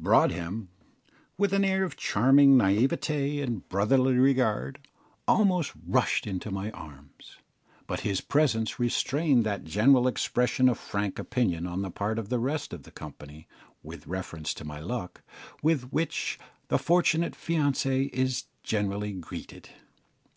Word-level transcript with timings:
Broadhem, 0.00 0.68
with 1.38 1.52
an 1.52 1.64
air 1.64 1.84
of 1.84 1.94
charming 1.96 2.56
naïveté 2.56 3.40
and 3.40 3.68
brotherly 3.68 4.14
regard, 4.18 4.80
almost 5.28 5.74
rushed 5.86 6.26
into 6.26 6.50
my 6.50 6.72
arms; 6.72 7.36
but 7.86 8.00
his 8.00 8.20
presence 8.20 8.80
restrained 8.80 9.44
that 9.44 9.62
general 9.62 10.08
expression 10.08 10.68
of 10.68 10.76
frank 10.76 11.20
opinion 11.20 11.68
on 11.68 11.82
the 11.82 11.90
part 11.92 12.18
of 12.18 12.30
the 12.30 12.40
rest 12.40 12.72
of 12.72 12.82
the 12.82 12.90
company, 12.90 13.46
with 13.80 14.08
reference 14.08 14.52
to 14.54 14.64
my 14.64 14.80
luck, 14.80 15.22
with 15.62 15.92
which 15.92 16.36
the 16.66 16.78
fortunate 16.78 17.34
fiancé 17.34 18.08
is 18.12 18.46
generally 18.64 19.12
greeted. 19.12 19.68